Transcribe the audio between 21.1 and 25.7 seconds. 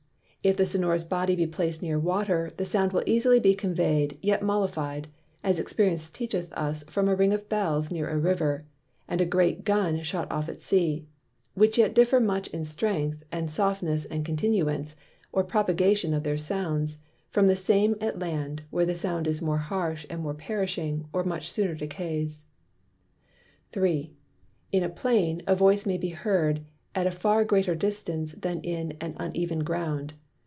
or much sooner decays. 3. In a Plain a